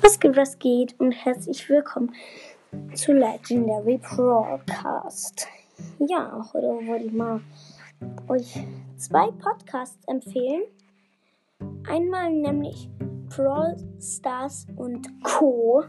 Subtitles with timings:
[0.00, 2.12] Was geht, was geht und herzlich willkommen
[2.94, 5.48] zu Legendary Broadcast.
[5.98, 7.40] Ja, heute wollte ich mal
[8.28, 8.64] euch
[8.96, 10.62] zwei Podcasts empfehlen.
[11.88, 12.88] Einmal nämlich
[13.28, 15.84] Brawl Stars und Co.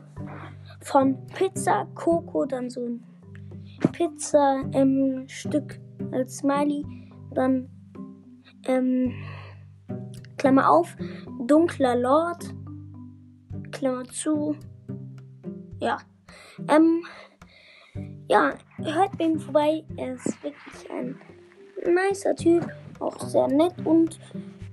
[0.82, 3.04] von Pizza Coco, dann so ein
[3.91, 5.80] Pizza ähm, Stück
[6.12, 6.85] als Smiley,
[7.34, 7.70] dann
[8.66, 9.13] ähm,
[10.38, 10.96] Klammer auf,
[11.46, 12.55] dunkler Lord,
[13.71, 14.55] Klammer zu.
[15.79, 15.98] Ja.
[16.67, 17.03] Ähm,
[18.29, 19.84] ja, hört bei ihm vorbei.
[19.98, 21.20] Er ist wirklich ein
[21.85, 22.67] nicer Typ.
[22.99, 23.73] Auch sehr nett.
[23.85, 24.20] Und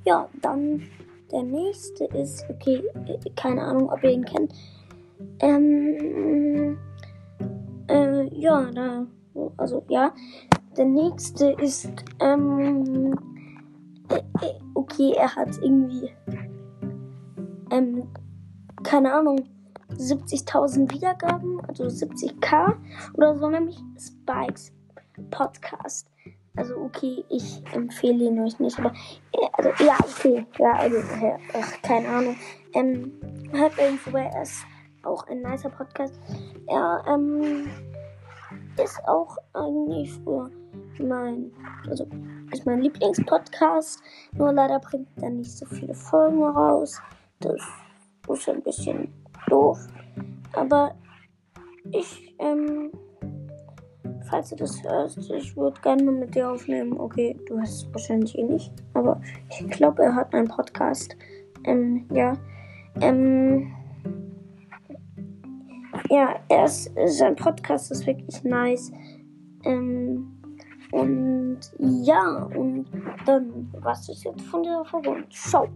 [0.05, 0.83] ja, dann
[1.33, 2.83] der nächste ist, okay,
[3.34, 4.53] keine Ahnung, ob ihr ihn kennt.
[5.41, 6.78] Ähm,
[7.88, 9.06] äh, ja, da,
[9.56, 10.12] also ja.
[10.77, 13.19] Der nächste ist, ähm,
[14.10, 14.20] äh,
[14.75, 16.10] okay, er hat irgendwie,
[17.70, 18.06] ähm,
[18.82, 19.44] keine Ahnung,
[19.91, 22.74] 70.000 Wiedergaben, also 70k
[23.14, 24.72] oder so, nämlich Spikes
[25.30, 26.10] Podcast.
[26.56, 28.92] Also okay, ich empfehle ihn euch nicht, aber
[29.32, 32.36] äh, also ja, okay, ja, also äh, ach, keine Ahnung.
[32.74, 33.12] Ähm,
[33.52, 34.64] hört vorbei, er ist
[35.02, 36.19] auch ein nicer Podcast.
[36.66, 37.69] Er ähm,
[38.82, 40.50] ist auch eigentlich früher
[40.98, 41.52] mein,
[41.88, 42.06] also
[42.52, 47.00] ist mein Lieblingspodcast, nur leider bringt er nicht so viele Folgen raus.
[47.41, 47.60] Das
[48.34, 49.12] ist ein bisschen
[49.48, 49.78] doof.
[50.52, 50.94] Aber
[51.92, 52.91] ich, ähm,
[54.28, 56.98] falls du das hörst, ich würde gerne mal mit dir aufnehmen.
[56.98, 58.72] Okay, du hast es wahrscheinlich eh nicht.
[58.94, 59.20] Aber
[59.50, 61.16] ich glaube, er hat einen Podcast.
[61.65, 62.32] Ähm, ja.
[63.00, 63.72] Ähm,
[66.10, 68.92] ja, er ist, sein Podcast ist wirklich nice.
[69.65, 70.32] Ähm,
[70.92, 72.86] und ja, und
[73.26, 75.25] dann was ist jetzt von dieser Folge.
[75.31, 75.69] Ciao.